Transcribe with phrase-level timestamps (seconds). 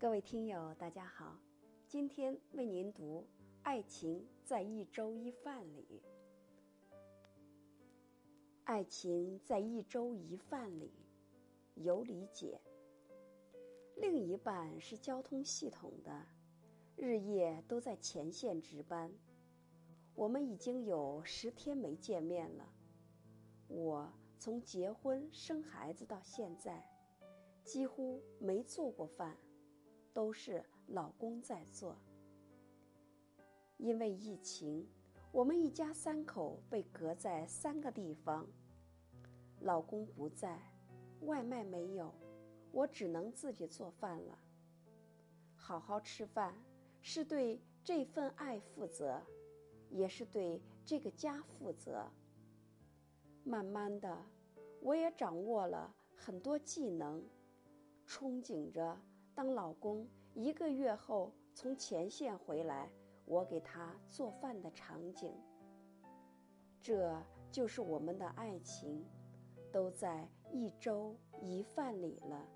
[0.00, 1.36] 各位听友，大家好，
[1.88, 3.20] 今天为您读
[3.64, 6.00] 《爱情在一粥一饭里》。
[8.62, 10.92] 爱情在一粥一饭里，
[11.74, 12.60] 有理解。
[13.96, 16.26] 另一半是交通系统的，
[16.94, 19.12] 日夜都在前线值班。
[20.14, 22.72] 我们已经有十天没见面了。
[23.66, 24.08] 我
[24.38, 26.88] 从结婚生孩子到现在，
[27.64, 29.36] 几乎没做过饭。
[30.12, 31.96] 都是老公在做。
[33.76, 34.88] 因为疫情，
[35.30, 38.46] 我们一家三口被隔在三个地方。
[39.60, 40.60] 老公不在，
[41.22, 42.12] 外卖没有，
[42.72, 44.38] 我只能自己做饭了。
[45.54, 46.54] 好好吃饭，
[47.02, 49.20] 是对这份爱负责，
[49.90, 52.04] 也是对这个家负责。
[53.44, 54.24] 慢慢的，
[54.80, 57.24] 我也掌握了很多技能，
[58.06, 58.96] 憧憬着。
[59.38, 62.90] 当老公一个月后从前线回来，
[63.24, 65.32] 我给他做饭的场景，
[66.82, 67.16] 这
[67.48, 69.06] 就是我们的爱情，
[69.70, 72.48] 都在一粥一饭里了。